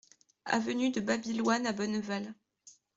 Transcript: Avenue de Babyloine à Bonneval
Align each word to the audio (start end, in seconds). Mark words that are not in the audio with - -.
Avenue 0.45 0.89
de 0.89 0.99
Babyloine 0.99 1.67
à 1.67 1.73
Bonneval 1.73 2.33